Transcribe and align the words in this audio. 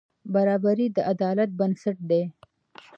برابري 0.33 0.87
د 0.95 0.97
عدالت 1.11 1.49
بنسټ 1.59 1.97
دی. 2.09 2.23